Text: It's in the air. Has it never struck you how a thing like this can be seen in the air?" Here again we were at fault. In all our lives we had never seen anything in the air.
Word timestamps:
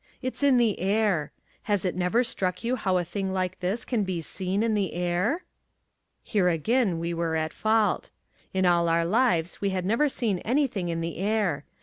It's 0.23 0.41
in 0.41 0.57
the 0.57 0.79
air. 0.79 1.31
Has 1.69 1.85
it 1.85 1.95
never 1.95 2.23
struck 2.23 2.63
you 2.63 2.75
how 2.75 2.97
a 2.97 3.03
thing 3.03 3.31
like 3.31 3.59
this 3.59 3.85
can 3.85 4.03
be 4.03 4.19
seen 4.19 4.63
in 4.63 4.73
the 4.73 4.95
air?" 4.95 5.43
Here 6.23 6.49
again 6.49 6.97
we 6.97 7.13
were 7.13 7.35
at 7.35 7.53
fault. 7.53 8.09
In 8.51 8.65
all 8.65 8.89
our 8.89 9.05
lives 9.05 9.61
we 9.61 9.69
had 9.69 9.85
never 9.85 10.09
seen 10.09 10.39
anything 10.39 10.89
in 10.89 11.01
the 11.01 11.19
air. 11.19 11.65